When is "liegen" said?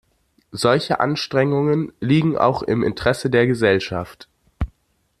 1.99-2.35